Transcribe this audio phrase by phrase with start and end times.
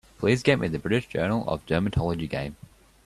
[0.17, 2.55] Please get me the British Journal of Dermatology game.